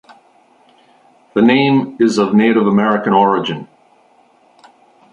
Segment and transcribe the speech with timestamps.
[1.35, 3.67] The name is of Native American origin.